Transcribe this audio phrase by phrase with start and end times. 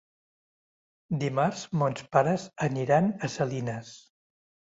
[1.23, 3.93] Dimarts mons pares aniran a Salines.